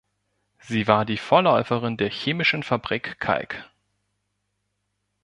[0.61, 3.69] Sie war die Vorläuferin der Chemischen Fabrik Kalk.